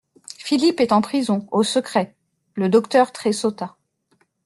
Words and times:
Philippe 0.39 0.79
est 0.79 0.93
en 0.93 1.01
prison, 1.01 1.47
au 1.51 1.61
secret… 1.61 2.15
Le 2.55 2.69
docteur 2.69 3.11
tressauta. 3.11 3.77